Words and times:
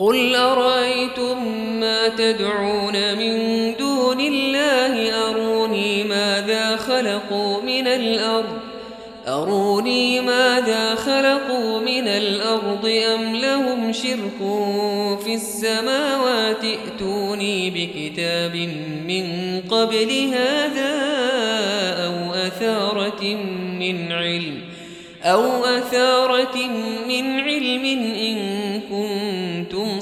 قل 0.00 0.34
أرأيتم 0.34 1.48
ما 1.80 2.08
تدعون 2.08 3.18
من 3.18 3.36
دون 3.76 4.20
الله؟ 4.20 5.12
أروني 5.28 6.04
ماذا 6.04 6.76
خلقوا 6.76 7.62
من 7.62 7.86
الأرض؟ 7.86 8.58
أروني 9.28 10.20
ماذا 10.20 10.94
خلقوا 10.94 11.80
من 11.80 12.08
الأرض؟ 12.08 12.86
أم 13.14 13.36
لهم 13.36 13.92
شرك 13.92 14.38
في 15.24 15.34
السماوات؟ 15.34 16.64
ائتوني 16.64 17.70
بكتاب 17.70 18.56
من 19.06 19.60
قبل 19.70 20.30
هذا 20.32 20.92
أو 22.06 22.34
أثارة 22.34 23.24
من 23.78 24.12
علم؟ 24.12 24.60
أو 25.22 25.64
أثارة 25.64 26.56
من 27.08 27.40
علم 27.40 27.84
إن 28.16 28.49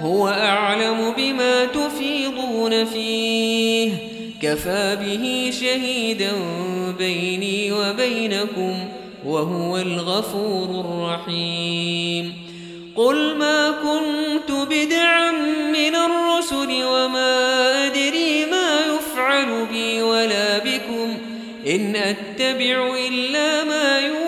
هو 0.00 0.28
أعلم 0.28 1.14
بما 1.16 1.64
تفيضون 1.64 2.84
فيه. 2.84 3.90
كفى 4.42 4.96
به 5.00 5.52
شهيدا 5.60 6.32
بيني 6.98 7.72
وبينكم 7.72 8.74
وهو 9.26 9.76
الغفور 9.76 10.80
الرحيم. 10.80 12.34
قل 12.96 13.36
ما 13.36 13.70
كنت 13.70 14.66
بدعا 14.70 15.30
من 15.72 15.94
الرسل 15.94 16.84
وما 16.84 17.86
أدري 17.86 18.46
ما 18.50 18.80
يفعل 18.94 19.66
بي 19.72 20.02
ولا 20.02 20.58
بكم. 20.58 21.18
إن 21.66 21.96
أتبع 21.96 22.96
إلا 23.08 23.64
ما 23.64 24.00
يوحى 24.00 24.27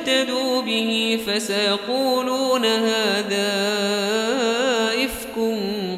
يهتدوا 0.00 0.62
به 0.62 1.18
فسيقولون 1.26 2.64
هذا 2.64 3.52
إفك 5.04 5.36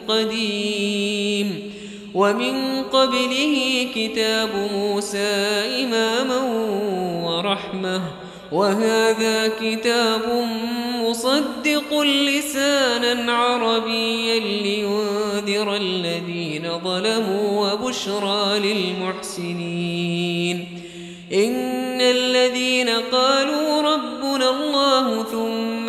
قديم. 0.08 1.72
ومن 2.14 2.82
قبله 2.82 3.86
كتاب 3.94 4.48
موسى 4.74 5.62
إماما 5.84 6.40
ورحمة. 7.24 8.00
وهذا 8.52 9.48
كتاب 9.60 10.46
مصدق 11.08 12.00
لسانا 12.00 13.32
عربيا 13.32 14.38
لينذر 14.38 15.76
الذين 15.76 16.78
ظلموا 16.84 17.72
وبشرى 17.72 18.58
للمحسنين. 18.58 20.66
إن 21.34 22.00
الذين 22.00 22.88
قالوا 22.88 23.41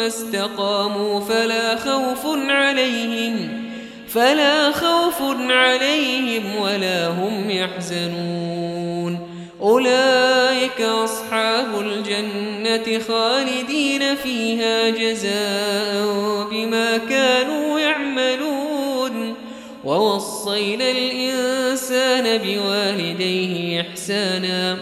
استقاموا 0.08 1.19
فلا 1.19 1.75
خوف 1.75 2.36
عليهم 2.50 3.64
فلا 4.08 4.72
خوف 4.72 5.22
عليهم 5.50 6.56
ولا 6.62 7.08
هم 7.08 7.50
يحزنون. 7.50 9.30
أولئك 9.62 10.81
أصحاب 10.81 11.80
الجنة 11.80 13.00
خالدين 13.08 14.16
فيها 14.16 14.90
جزاء 14.90 16.47
بما 16.52 16.97
كانوا 16.97 17.80
يعملون. 17.80 19.36
ووصينا 19.84 20.92
الإنسان 20.92 22.38
بوالديه 22.38 23.81
إحسانا. 23.81 24.78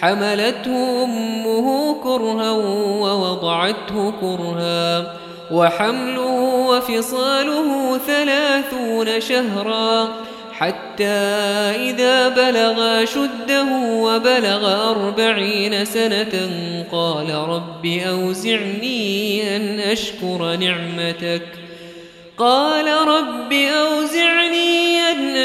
حملته 0.00 1.04
أمه 1.04 1.96
كرها 2.02 2.50
ووضعته 2.50 4.12
كرها 4.20 5.14
وحمله 5.52 6.66
وفصاله 6.68 7.98
ثلاثون 7.98 9.20
شهرا 9.20 10.08
حتى 10.52 11.04
إذا 11.90 12.28
بلغ 12.28 13.04
شده 13.04 13.66
وبلغ 13.82 14.90
أربعين 14.90 15.84
سنة 15.84 16.50
قال 16.92 17.34
رب 17.34 17.86
أوزعني 17.86 19.56
أن 19.56 19.80
أشكر 19.80 20.56
نعمتك. 20.56 21.46
قال 22.38 22.86
رب 23.08 23.52
أوزعني 23.52 24.77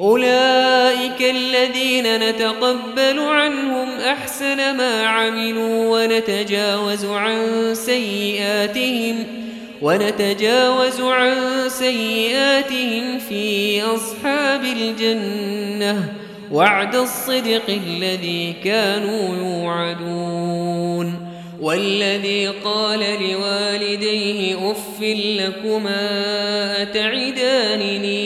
أولئك 0.00 1.22
الذين 1.22 2.18
نتقبل 2.28 3.18
عنهم 3.18 3.88
أحسن 4.00 4.76
ما 4.76 5.06
عملوا 5.06 6.04
ونتجاوز 6.04 7.04
عن 7.04 7.38
سيئاتهم 7.74 9.24
ونتجاوز 9.82 11.00
عن 11.00 11.34
سيئاتهم 11.68 13.18
في 13.18 13.82
أصحاب 13.82 14.64
الجنة 14.64 16.12
وعد 16.52 16.94
الصدق 16.94 17.62
الذي 17.68 18.54
كانوا 18.64 19.36
يوعدون 19.36 21.26
والذي 21.60 22.46
قال 22.46 23.00
لوالديه 23.00 24.70
أف 24.70 25.02
لكما 25.02 26.02
أتعدانني 26.82 28.25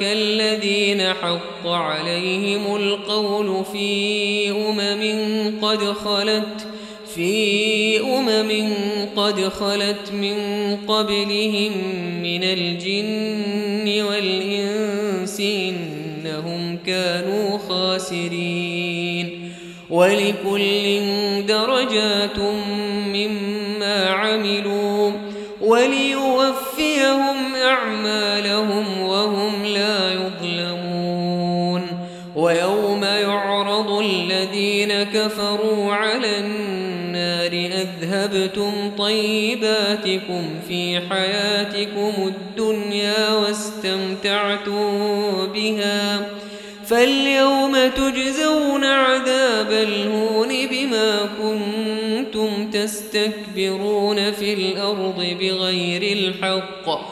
الذين 0.00 1.02
حق 1.02 1.66
عليهم 1.66 2.76
القول 2.76 3.64
في 3.72 4.50
أمم 4.50 5.54
قد 5.62 5.84
خلت 5.84 6.66
في 7.14 8.00
أمم 8.00 8.72
قد 9.16 9.48
خلت 9.48 10.12
من 10.12 10.36
قبلهم 10.88 11.72
من 12.22 12.44
الجن 12.44 14.02
والإنس 14.02 15.40
إنهم 15.40 16.78
كانوا 16.86 17.58
خاسرين. 17.68 19.52
ولكل 19.92 21.00
درجات 21.46 22.38
مما 23.06 24.06
عملوا 24.10 25.12
وليوفيهم 25.60 27.54
أعمالهم 27.64 28.51
كفروا 35.02 35.92
على 35.92 36.38
النار 36.38 37.52
أذهبتم 37.52 38.72
طيباتكم 38.98 40.42
في 40.68 41.00
حياتكم 41.10 42.12
الدنيا 42.26 43.32
واستمتعتم 43.32 44.82
بها 45.54 46.28
فاليوم 46.86 47.76
تجزون 47.96 48.84
عذاب 48.84 49.72
الهون 49.72 50.48
بما 50.48 51.18
كنتم 51.42 52.70
تستكبرون 52.70 54.32
في 54.32 54.54
الأرض 54.54 55.36
بغير 55.40 56.02
الحق 56.02 57.11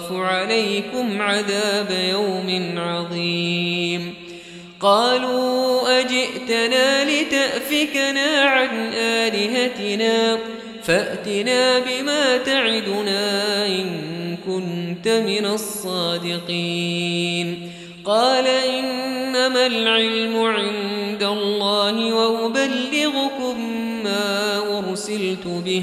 أخاف 0.00 0.12
عليكم 0.12 1.22
عذاب 1.22 1.90
يوم 2.12 2.78
عظيم. 2.78 4.14
قالوا 4.80 6.00
أجئتنا 6.00 7.04
لتأفكنا 7.04 8.40
عن 8.40 8.92
آلهتنا 8.94 10.38
فأتنا 10.82 11.78
بما 11.78 12.36
تعدنا 12.36 13.66
إن 13.66 13.86
كنت 14.46 15.08
من 15.08 15.46
الصادقين. 15.46 16.88
قال 18.04 18.46
إنما 18.46 19.66
العلم 19.66 20.36
عند 20.42 21.22
الله 21.22 22.14
وأبلغكم 22.14 23.56
ما 24.04 24.58
أرسلت 24.78 25.46
به 25.46 25.82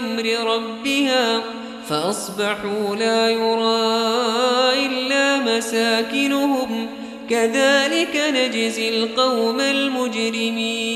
بأمر 0.00 0.54
ربها 0.54 1.42
فأصبحوا 1.88 2.96
لا 2.96 3.30
يرى 3.30 4.86
إلا 4.86 5.36
مساكنهم. 5.38 6.86
كذلك 7.30 8.22
نجزي 8.34 8.88
القوم 8.88 9.60
المجرمين. 9.60 10.92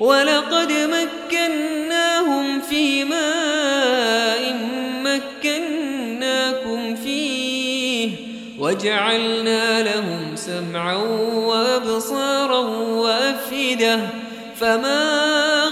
ولقد 0.00 0.72
مكناهم 0.72 2.60
في 2.60 3.04
ماء 3.04 4.56
مكناكم 5.04 6.96
فيه 6.96 8.10
وجعلنا 8.58 9.82
لهم 9.82 10.36
سمعا 10.36 10.96
وأبصارا 11.34 12.58
وأفئدة. 12.78 14.00
فما 14.60 15.65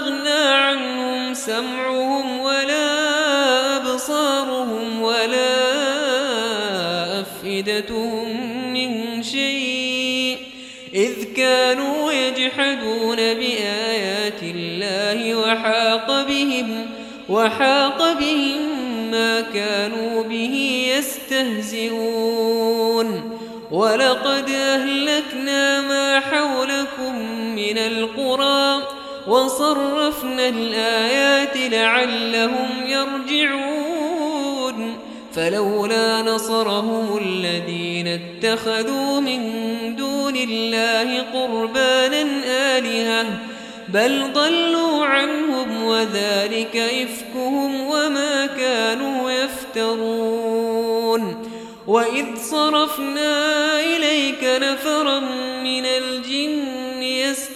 سمعهم 1.45 2.39
ولا 2.39 3.77
أبصارهم 3.77 5.01
ولا 5.01 5.55
أفئدتهم 7.21 8.53
من 8.73 9.23
شيء 9.23 10.37
إذ 10.93 11.33
كانوا 11.37 12.11
يجحدون 12.11 13.15
بآيات 13.15 14.43
الله 14.43 15.35
وحاق 15.35 16.27
بهم 16.27 16.85
وحاق 17.29 18.13
بهم 18.19 18.85
ما 19.11 19.41
كانوا 19.41 20.23
به 20.23 20.85
يستهزئون 20.97 22.55
ولقد 23.71 24.49
أهلكنا 24.49 25.81
ما 25.81 26.19
حولكم 26.19 27.15
من 27.55 27.77
القرى 27.77 28.64
وصرفنا 29.27 30.49
الآيات 30.49 31.57
لعلهم 31.71 32.69
يرجعون. 32.87 34.97
فلولا 35.33 36.21
نصرهم 36.21 37.17
الذين 37.17 38.07
اتخذوا 38.07 39.21
من 39.21 39.41
دون 39.95 40.35
الله 40.35 41.23
قربانا 41.33 42.23
آلهةً 42.77 43.25
بل 43.87 44.33
ضلوا 44.33 45.05
عنهم 45.05 45.83
وذلك 45.83 46.75
إفكهم 46.75 47.81
وما 47.81 48.45
كانوا 48.45 49.31
يفترون. 49.31 51.35
وإذ 51.87 52.25
صرفنا 52.51 53.79
إليك 53.79 54.43
نفرا 54.43 55.19
من 55.63 55.85
الجن 55.85 56.74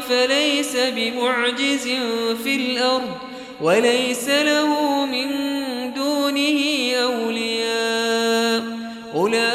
فليس 0.00 0.76
بمعجز 0.76 1.88
في 2.44 2.56
الأرض 2.56 3.16
وليس 3.60 4.28
له 4.28 5.06
من 5.06 5.28
دونه 5.94 6.92
أولياء. 7.02 8.62
أولئك 9.14 9.48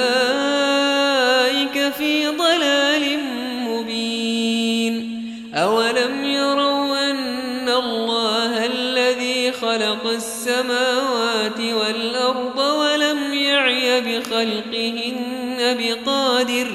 في 1.98 2.28
ضلال 2.28 3.20
مبين. 3.68 5.24
أولم 5.56 6.24
يروا 6.24 7.12
أن 7.12 7.70
الله 7.70 8.66
الذي 8.66 9.52
خلق 9.52 10.08
السماوات 10.08 11.60
والأرض 11.60 12.58
ولم 12.58 13.34
يعي 13.34 14.02
بخلقهن 14.02 15.78
بقادر 15.80 16.68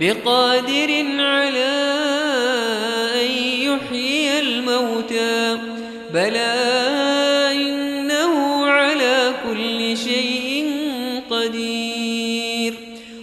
بقادر 0.00 1.04
على 1.18 1.72
يحيي 3.76 4.40
الموتى. 4.40 5.58
بلى 6.14 6.54
إنه 7.52 8.66
على 8.66 9.32
كل 9.48 9.96
شيء 9.96 10.70
قدير. 11.30 12.74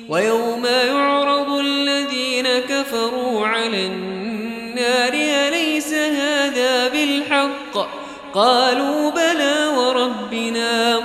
ويوم 0.09 0.65
يعرض 0.65 1.59
الذين 1.59 2.47
كفروا 2.69 3.47
على 3.47 3.85
النار 3.85 5.13
أليس 5.13 5.93
هذا 5.93 6.87
بالحق؟ 6.87 7.87
قالوا 8.33 9.11
بلى 9.11 9.67
وربنا. 9.77 10.99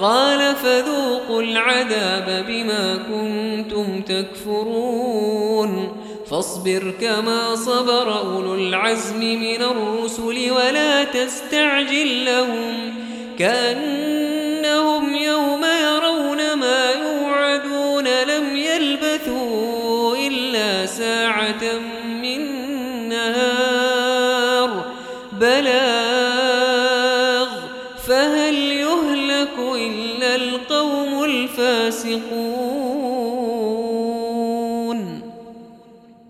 قال 0.00 0.56
فذوقوا 0.56 1.42
العذاب 1.42 2.44
بما 2.48 2.98
كنتم 3.08 4.00
تكفرون. 4.00 5.99
فاصبر 6.30 6.94
كما 7.00 7.54
صبر 7.54 8.18
أولو 8.18 8.54
العزم 8.54 9.20
من 9.20 9.62
الرسل 9.62 10.50
ولا 10.50 11.04
تستعجل 11.04 12.24
لهم 12.24 12.94
كأنهم 13.38 15.14
يوم 15.14 15.64
يرون 15.84 16.54
ما 16.54 16.90
يوعدون 16.90 18.08
لم 18.08 18.56
يلبثوا 18.56 20.16
إلا 20.16 20.86
ساعة 20.86 21.62